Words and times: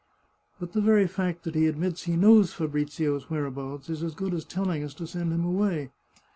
"But 0.59 0.73
the 0.73 0.81
very 0.81 1.05
fact 1.05 1.43
that 1.43 1.53
he 1.53 1.67
admits 1.67 2.05
he 2.05 2.15
knows 2.15 2.53
Fabrizio's 2.55 3.29
whereabouts 3.29 3.87
is 3.87 4.01
as 4.01 4.15
good 4.15 4.33
as 4.33 4.45
telling 4.45 4.83
us 4.83 4.95
to 4.95 5.05
send 5.05 5.31
him 5.31 5.45
away. 5.45 5.91